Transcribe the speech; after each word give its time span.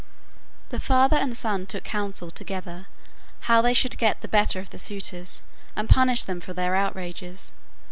The 0.69 0.79
father 0.79 1.15
and 1.15 1.37
son 1.37 1.67
took 1.67 1.83
counsel 1.83 2.31
together 2.31 2.87
how 3.41 3.61
they 3.61 3.75
should 3.75 3.99
get 3.99 4.21
the 4.21 4.27
better 4.27 4.59
of 4.59 4.71
the 4.71 4.79
suitors 4.79 5.43
and 5.75 5.87
punish 5.87 6.23
them 6.23 6.41
for 6.41 6.53
their 6.53 6.73
outrages. 6.73 7.53